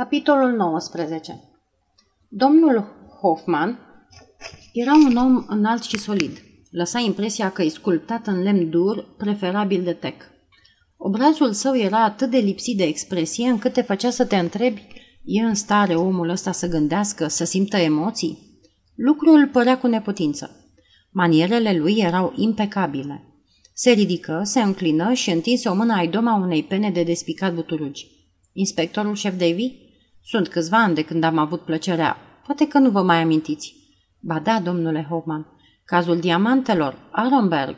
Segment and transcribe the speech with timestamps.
[0.00, 1.40] Capitolul 19
[2.28, 2.84] Domnul
[3.20, 3.78] Hoffman
[4.72, 6.42] era un om înalt și solid.
[6.70, 10.22] Lăsa impresia că e sculptat în lemn dur, preferabil de tec.
[10.96, 14.86] Obrazul său era atât de lipsit de expresie încât te făcea să te întrebi
[15.24, 18.60] e în stare omul ăsta să gândească, să simtă emoții?
[18.94, 20.70] Lucrul părea cu neputință.
[21.10, 23.24] Manierele lui erau impecabile.
[23.74, 28.06] Se ridică, se înclină și întinse o mână ai doma unei pene de despicat buturugi.
[28.52, 29.88] Inspectorul șef Davy?
[30.22, 32.16] Sunt câțiva ani de când am avut plăcerea.
[32.46, 33.74] Poate că nu vă mai amintiți.
[34.20, 35.46] Ba da, domnule Hoffman.
[35.84, 37.76] Cazul diamantelor, Aronberg.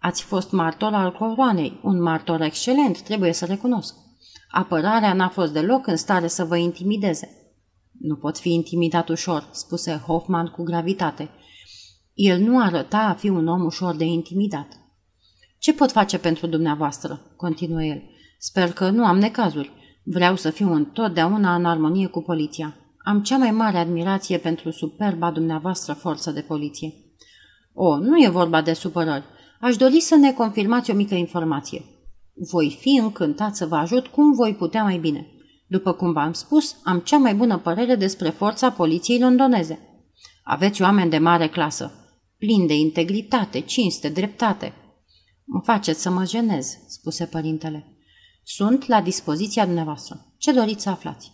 [0.00, 3.94] Ați fost martor al coroanei, un martor excelent, trebuie să recunosc.
[4.50, 7.54] Apărarea n-a fost deloc în stare să vă intimideze.
[8.00, 11.30] Nu pot fi intimidat ușor, spuse Hoffman cu gravitate.
[12.14, 14.66] El nu arăta a fi un om ușor de intimidat.
[15.58, 18.02] Ce pot face pentru dumneavoastră?" continuă el.
[18.38, 19.72] Sper că nu am necazuri.
[20.02, 22.76] Vreau să fiu întotdeauna în armonie cu poliția.
[23.04, 26.94] Am cea mai mare admirație pentru superba dumneavoastră forță de poliție.
[27.72, 29.24] O, nu e vorba de supărări.
[29.60, 31.84] Aș dori să ne confirmați o mică informație.
[32.50, 35.26] Voi fi încântat să vă ajut cum voi putea mai bine.
[35.66, 39.78] După cum v-am spus, am cea mai bună părere despre forța poliției londoneze.
[40.42, 41.92] Aveți oameni de mare clasă,
[42.38, 44.72] plini de integritate, cinste, dreptate.
[45.44, 47.99] Mă faceți să mă jenez, spuse părintele.
[48.52, 50.26] Sunt la dispoziția dumneavoastră.
[50.38, 51.32] Ce doriți să aflați?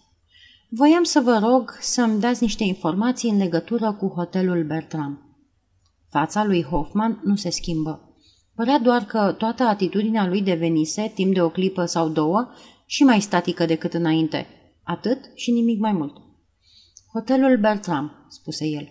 [0.69, 5.39] Voiam să vă rog să-mi dați niște informații în legătură cu hotelul Bertram.
[6.11, 8.17] Fața lui Hoffman nu se schimbă.
[8.55, 12.49] Părea doar că toată atitudinea lui devenise, timp de o clipă sau două,
[12.87, 14.47] și mai statică decât înainte.
[14.83, 16.17] Atât și nimic mai mult.
[17.13, 18.89] Hotelul Bertram, spuse el.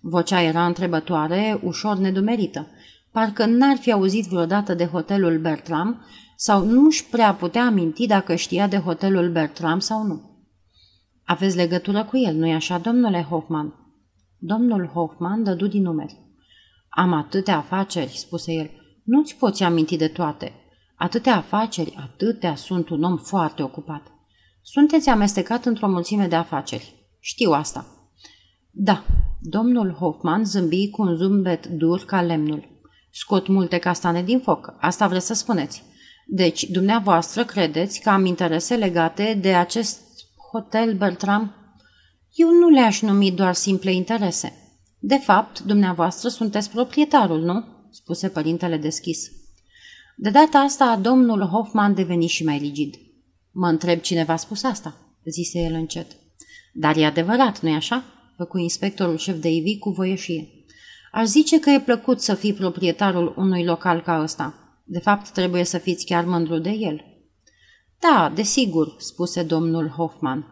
[0.00, 2.66] Vocea era întrebătoare, ușor nedumerită.
[3.12, 6.04] Parcă n-ar fi auzit vreodată de hotelul Bertram
[6.36, 10.36] sau nu-și prea putea aminti dacă știa de hotelul Bertram sau nu.
[11.24, 13.74] Aveți legătură cu el, nu-i așa, domnule Hoffman?
[14.38, 16.20] Domnul Hoffman dădu din numeri.
[16.88, 18.70] Am atâtea afaceri, spuse el.
[19.04, 20.52] Nu-ți poți aminti de toate.
[20.96, 24.02] Atâtea afaceri, atâtea sunt un om foarte ocupat.
[24.62, 26.94] Sunteți amestecat într-o mulțime de afaceri.
[27.20, 27.86] Știu asta.
[28.70, 29.04] Da,
[29.40, 32.68] domnul Hoffman zâmbi cu un zâmbet dur ca lemnul.
[33.10, 35.82] Scot multe castane din foc, asta vreți să spuneți.
[36.28, 40.00] Deci, dumneavoastră credeți că am interese legate de acest
[40.52, 41.54] hotel Bertram?
[42.34, 44.52] Eu nu le-aș numi doar simple interese.
[44.98, 47.64] De fapt, dumneavoastră sunteți proprietarul, nu?
[47.90, 49.30] spuse părintele deschis.
[50.16, 52.94] De data asta, domnul Hoffman deveni și mai rigid.
[53.52, 56.06] Mă întreb cine v-a spus asta, zise el încet.
[56.72, 58.04] Dar e adevărat, nu-i așa?
[58.36, 60.48] Făcu inspectorul șef de Ivi cu voieșie.
[61.12, 64.65] Aș zice că e plăcut să fii proprietarul unui local ca ăsta.
[64.88, 67.04] De fapt, trebuie să fiți chiar mândru de el.
[68.00, 70.46] Da, desigur, spuse domnul Hoffman.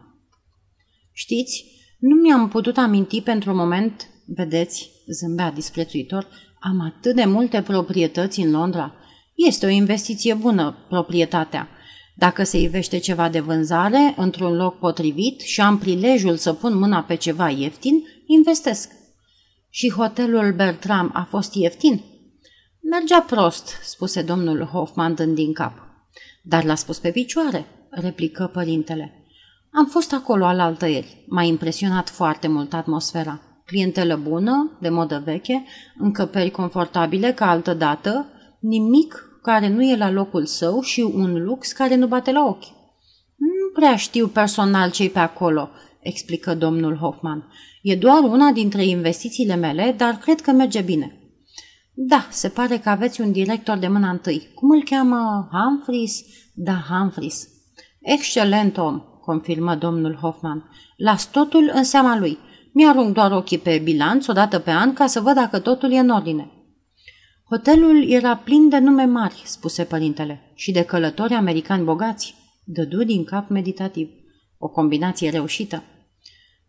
[1.11, 1.65] Știți,
[1.99, 6.27] nu mi-am putut aminti pentru un moment, vedeți, zâmbea disprețuitor,
[6.59, 8.93] am atât de multe proprietăți în Londra.
[9.35, 11.69] Este o investiție bună, proprietatea.
[12.15, 17.03] Dacă se ivește ceva de vânzare într-un loc potrivit și am prilejul să pun mâna
[17.03, 18.91] pe ceva ieftin, investesc.
[19.69, 22.03] Și hotelul Bertram a fost ieftin?
[22.89, 25.71] Mergea prost, spuse domnul Hoffman dând din cap.
[26.43, 29.25] Dar l-a spus pe picioare, replică părintele.
[29.71, 31.25] Am fost acolo alaltă ieri.
[31.27, 33.41] M-a impresionat foarte mult atmosfera.
[33.65, 35.65] Clientelă bună, de modă veche,
[35.97, 38.25] încăperi confortabile ca altă dată,
[38.59, 42.73] nimic care nu e la locul său și un lux care nu bate la ochi.
[43.35, 45.69] Nu prea știu personal cei pe acolo,
[45.99, 47.51] explică domnul Hoffman.
[47.81, 51.19] E doar una dintre investițiile mele, dar cred că merge bine.
[51.97, 54.51] Da, se pare că aveți un director de mâna întâi.
[54.53, 55.49] Cum îl cheamă?
[55.51, 56.21] Humphries?
[56.53, 57.47] Da, Humphries.
[58.01, 60.69] Excelent om, confirmă domnul Hoffman.
[60.95, 62.37] Las totul în seama lui.
[62.71, 65.99] Mi-arunc doar ochii pe bilanț o dată pe an ca să văd dacă totul e
[65.99, 66.51] în ordine.
[67.49, 72.35] Hotelul era plin de nume mari, spuse părintele, și de călători americani bogați.
[72.63, 74.09] Dădu din cap meditativ.
[74.57, 75.83] O combinație reușită.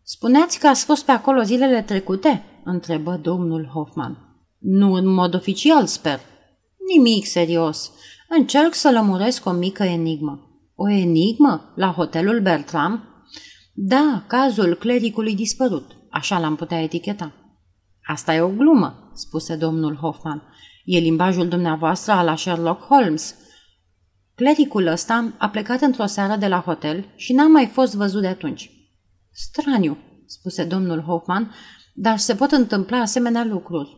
[0.03, 2.43] Spuneați că ați fost pe acolo zilele trecute?
[2.63, 4.26] întrebă domnul Hoffman.
[4.57, 6.19] Nu în mod oficial, sper.
[6.95, 7.91] Nimic serios.
[8.29, 10.61] Încerc să lămuresc o mică enigmă.
[10.75, 11.73] O enigmă?
[11.75, 13.03] La hotelul Bertram?
[13.73, 15.95] Da, cazul clericului dispărut.
[16.09, 17.33] Așa l-am putea eticheta.
[18.03, 20.43] Asta e o glumă, spuse domnul Hoffman.
[20.85, 23.35] E limbajul dumneavoastră a la Sherlock Holmes.
[24.35, 28.27] Clericul ăsta a plecat într-o seară de la hotel și n-a mai fost văzut de
[28.27, 28.71] atunci.
[29.31, 31.51] Straniu, spuse domnul Hoffman,
[31.93, 33.97] dar se pot întâmpla asemenea lucruri.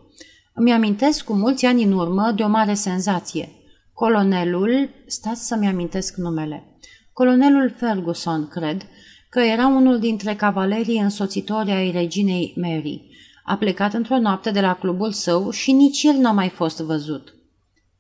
[0.54, 3.50] Îmi amintesc cu mulți ani în urmă de o mare senzație.
[3.94, 6.78] Colonelul, stați să-mi amintesc numele,
[7.14, 8.82] colonelul Ferguson, cred,
[9.30, 13.10] că era unul dintre cavalerii însoțitori ai reginei Mary.
[13.44, 17.34] A plecat într-o noapte de la clubul său și nici el n-a mai fost văzut.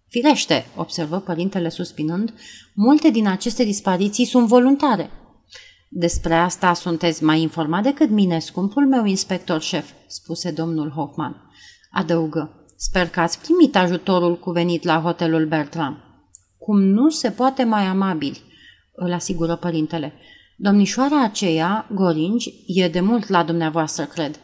[0.07, 2.33] Firește, observă părintele suspinând,
[2.73, 5.09] multe din aceste dispariții sunt voluntare.
[5.89, 11.49] Despre asta sunteți mai informat decât mine, scumpul meu inspector șef, spuse domnul Hoffman.
[11.89, 16.03] Adăugă, sper că ați primit ajutorul cuvenit la hotelul Bertram.
[16.57, 18.37] Cum nu se poate mai amabil,
[18.95, 20.13] îl asigură părintele.
[20.57, 24.39] Domnișoara aceea, Goringi, e de mult la dumneavoastră, cred.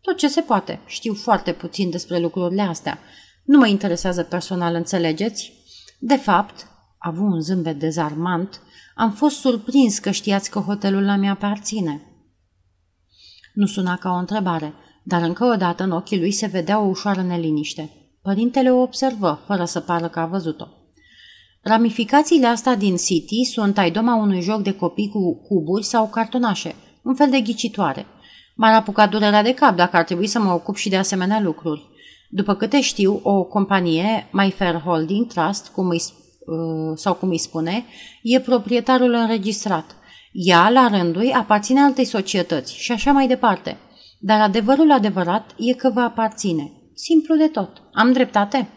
[0.00, 0.80] Tot ce se poate.
[0.86, 2.98] Știu foarte puțin despre lucrurile astea.
[3.44, 5.52] Nu mă interesează personal, înțelegeți?
[5.98, 6.66] De fapt,
[6.98, 8.60] a avut un zâmbet dezarmant,
[8.94, 12.02] am fost surprins că știați că hotelul la mi aparține.
[13.52, 14.74] Nu suna ca o întrebare,
[15.08, 17.90] dar încă o dată în ochii lui se vedea o ușoară neliniște.
[18.22, 20.66] Părintele o observă, fără să pară că a văzut-o.
[21.62, 27.14] Ramificațiile astea din City sunt aidoma unui joc de copii cu cuburi sau cartonașe, un
[27.14, 28.06] fel de ghicitoare.
[28.54, 31.86] M-ar apuca durerea de cap dacă ar trebui să mă ocup și de asemenea lucruri.
[32.30, 36.02] După câte știu, o companie, My Fair Holding Trust, cum îi,
[36.46, 37.84] uh, sau cum îi spune,
[38.22, 39.96] e proprietarul înregistrat.
[40.32, 43.76] Ea, la rândul ei, aparține altei societăți și așa mai departe.
[44.18, 46.72] Dar adevărul adevărat e că vă aparține.
[46.94, 47.82] Simplu de tot.
[47.92, 48.68] Am dreptate?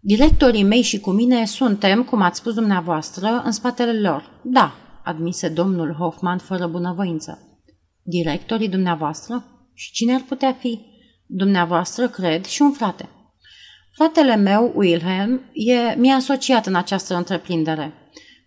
[0.00, 4.40] Directorii mei și cu mine suntem, cum ați spus dumneavoastră, în spatele lor.
[4.44, 4.74] Da,
[5.04, 7.60] admise domnul Hoffman fără bunăvoință.
[8.02, 9.44] Directorii dumneavoastră?
[9.74, 10.80] Și cine ar putea fi?
[11.26, 13.08] Dumneavoastră, cred, și un frate.
[13.94, 17.92] Fratele meu, Wilhelm, e, mi-a asociat în această întreprindere.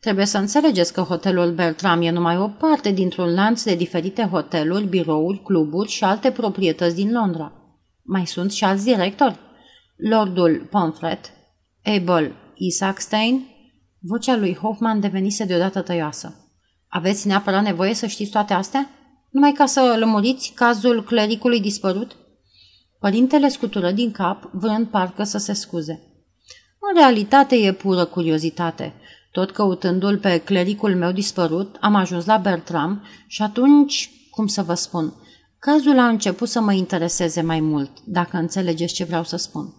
[0.01, 4.85] Trebuie să înțelegeți că hotelul Bertram e numai o parte dintr-un lanț de diferite hoteluri,
[4.85, 7.53] birouri, cluburi și alte proprietăți din Londra.
[8.01, 9.39] Mai sunt și alți directori.
[9.95, 11.31] Lordul Pomfret,
[11.83, 13.47] Abel Isaacstein,
[13.99, 16.51] vocea lui Hoffman devenise deodată tăioasă.
[16.87, 18.89] Aveți neapărat nevoie să știți toate astea?
[19.29, 22.15] Numai ca să lămuriți cazul clericului dispărut?
[22.99, 25.91] Părintele scutură din cap, vrând parcă să se scuze.
[26.79, 28.93] În realitate e pură curiozitate.
[29.31, 34.73] Tot căutându-l pe clericul meu dispărut, am ajuns la Bertram și atunci, cum să vă
[34.73, 35.13] spun,
[35.59, 39.73] cazul a început să mă intereseze mai mult, dacă înțelegeți ce vreau să spun.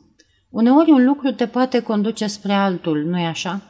[0.50, 3.62] Uneori un lucru te poate conduce spre altul, nu-i așa?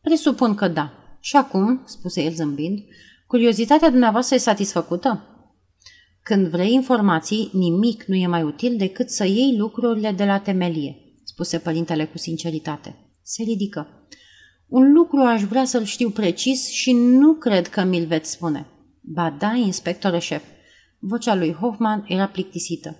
[0.00, 0.92] Presupun că da.
[1.20, 2.78] Și acum, spuse el zâmbind,
[3.26, 5.26] curiozitatea dumneavoastră e satisfăcută?
[6.22, 10.96] Când vrei informații, nimic nu e mai util decât să iei lucrurile de la temelie,
[11.24, 13.12] spuse părintele cu sinceritate.
[13.22, 14.06] Se ridică.
[14.72, 18.66] Un lucru aș vrea să-l știu precis și nu cred că mi-l veți spune.
[19.00, 20.42] Ba da, inspectore șef.
[20.98, 22.96] Vocea lui Hoffman era plictisită.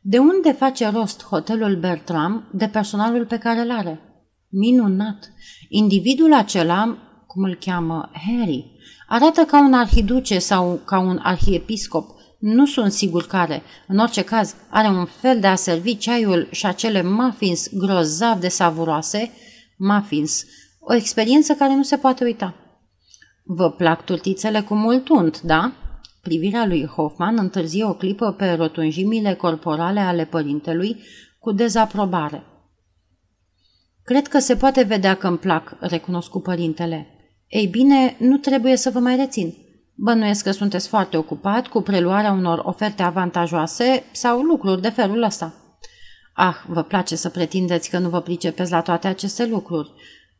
[0.00, 4.00] De unde face rost hotelul Bertram de personalul pe care îl are?
[4.48, 5.32] Minunat!
[5.68, 8.70] Individul acela, cum îl cheamă Harry,
[9.08, 12.10] arată ca un arhiduce sau ca un arhiepiscop.
[12.38, 13.62] Nu sunt sigur care.
[13.86, 18.48] În orice caz, are un fel de a servi ceaiul și acele muffins grozav de
[18.48, 19.30] savuroase,
[19.76, 20.44] muffins,
[20.84, 22.54] o experiență care nu se poate uita.
[23.44, 25.72] Vă plac turtițele cu mult unt, da?
[26.22, 31.02] Privirea lui Hoffman întârzie o clipă pe rotunjimile corporale ale părintelui
[31.38, 32.42] cu dezaprobare.
[34.04, 37.06] Cred că se poate vedea că îmi plac, recunoscu părintele.
[37.48, 39.54] Ei bine, nu trebuie să vă mai rețin.
[39.94, 45.54] Bănuiesc că sunteți foarte ocupat cu preluarea unor oferte avantajoase sau lucruri de felul ăsta.
[46.34, 49.90] Ah, vă place să pretindeți că nu vă pricepeți la toate aceste lucruri.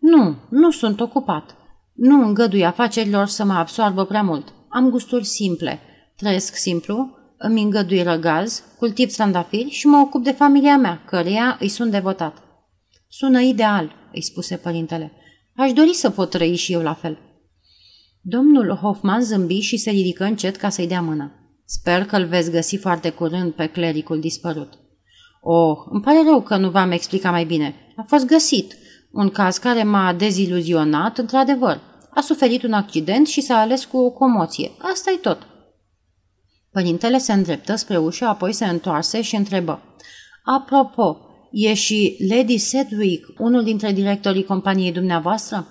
[0.02, 1.56] Nu, nu sunt ocupat.
[1.92, 4.52] Nu îngădui afacerilor să mă absoarbă prea mult.
[4.68, 5.80] Am gusturi simple.
[6.16, 11.68] Trăiesc simplu, îmi îngădui răgaz, cultiv trandafiri și mă ocup de familia mea, căreia îi
[11.68, 12.42] sunt devotat.
[13.08, 15.12] Sună ideal, îi spuse părintele.
[15.56, 17.18] Aș dori să pot trăi și eu la fel.
[18.20, 21.32] Domnul Hoffman zâmbi și se ridică încet ca să-i dea mână.
[21.64, 24.78] Sper că îl veți găsi foarte curând pe clericul dispărut.
[25.40, 27.74] Oh, îmi pare rău că nu v-am explicat mai bine.
[27.96, 28.76] A fost găsit.
[29.12, 31.80] Un caz care m-a deziluzionat, într-adevăr.
[32.10, 34.70] A suferit un accident și s-a ales cu o comoție.
[34.78, 35.46] asta e tot.
[36.70, 39.82] Părintele se îndreptă spre ușă, apoi se întoarse și întrebă.
[40.44, 41.16] Apropo,
[41.50, 45.66] e și Lady Sedwick, unul dintre directorii companiei dumneavoastră?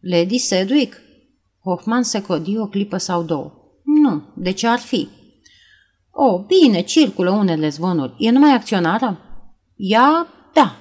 [0.00, 0.96] Lady Sedwick?
[1.64, 3.52] Hoffman se codi o clipă sau două.
[3.84, 5.08] Nu, de ce ar fi?
[6.10, 8.14] O, bine, circulă unele zvonuri.
[8.18, 9.18] E numai acționară?
[9.76, 10.76] Ea, da.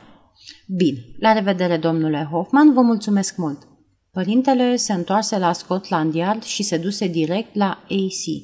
[0.69, 3.67] Bine, la revedere, domnule Hoffman, vă mulțumesc mult.
[4.11, 8.43] Părintele se întoarse la Scotland Yard și se duse direct la AC.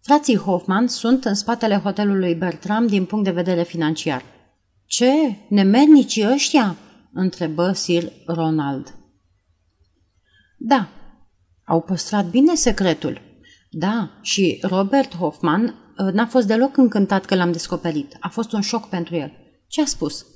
[0.00, 4.22] Frații Hoffman sunt în spatele hotelului Bertram din punct de vedere financiar.
[4.84, 5.36] Ce?
[5.48, 6.76] Nemernicii ăștia?
[7.12, 8.94] întrebă Sir Ronald.
[10.58, 10.88] Da.
[11.64, 13.20] Au păstrat bine secretul.
[13.70, 18.16] Da, și Robert Hoffman uh, n-a fost deloc încântat că l-am descoperit.
[18.20, 19.32] A fost un șoc pentru el.
[19.66, 20.26] Ce a spus?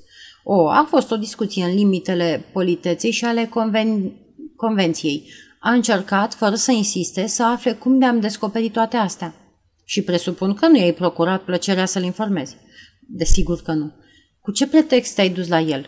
[0.43, 4.13] O, a fost o discuție în limitele politeței și ale conven-
[4.57, 5.31] convenției.
[5.61, 9.35] A încercat, fără să insiste, să afle cum de-am descoperit toate astea.
[9.85, 12.57] Și presupun că nu i-ai procurat plăcerea să-l informezi.
[13.01, 13.93] Desigur că nu.
[14.41, 15.87] Cu ce pretext te-ai dus la el?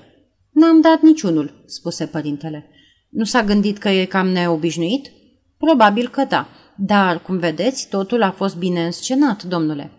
[0.51, 2.69] N-am dat niciunul, spuse părintele.
[3.11, 5.11] Nu s-a gândit că e cam neobișnuit?
[5.59, 9.91] Probabil că da, dar, cum vedeți, totul a fost bine înscenat, domnule.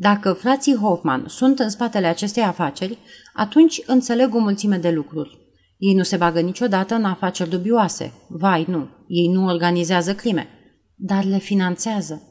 [0.00, 2.98] Dacă frații Hoffman sunt în spatele acestei afaceri,
[3.32, 5.38] atunci înțeleg o mulțime de lucruri.
[5.78, 8.12] Ei nu se bagă niciodată în afaceri dubioase.
[8.28, 8.88] Vai, nu.
[9.06, 10.48] Ei nu organizează crime.
[10.94, 12.22] Dar le finanțează.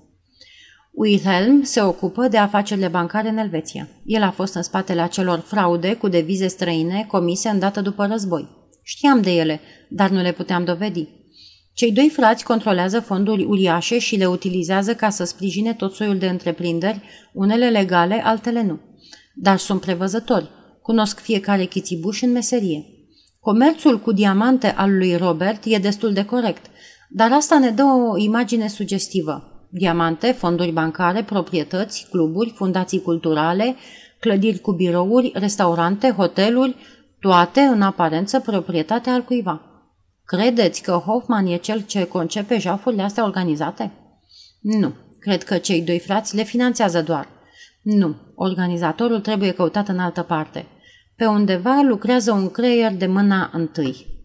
[0.91, 3.87] Wilhelm se ocupă de afacerile bancare în Elveția.
[4.05, 8.47] El a fost în spatele acelor fraude cu devize străine comise îndată după război.
[8.83, 9.59] Știam de ele,
[9.89, 11.07] dar nu le puteam dovedi.
[11.77, 16.27] Cei doi frați controlează fonduri uriașe și le utilizează ca să sprijine tot soiul de
[16.27, 17.01] întreprinderi,
[17.33, 18.79] unele legale, altele nu.
[19.35, 20.49] Dar sunt prevăzători,
[20.81, 22.85] cunosc fiecare chitibuș în meserie.
[23.39, 26.65] Comerțul cu diamante al lui Robert e destul de corect,
[27.09, 29.67] dar asta ne dă o imagine sugestivă.
[29.69, 33.75] Diamante, fonduri bancare, proprietăți, cluburi, fundații culturale,
[34.19, 36.75] clădiri cu birouri, restaurante, hoteluri,
[37.19, 39.76] toate în aparență proprietatea al cuiva.
[40.27, 43.91] Credeți că Hoffman e cel ce concepe jafurile astea organizate?
[44.61, 44.93] Nu.
[45.19, 47.27] Cred că cei doi frați le finanțează doar.
[47.81, 48.15] Nu.
[48.35, 50.65] Organizatorul trebuie căutat în altă parte.
[51.15, 54.16] Pe undeva lucrează un creier de mâna întâi.